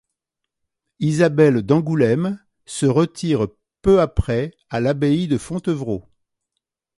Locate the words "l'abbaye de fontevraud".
4.79-6.03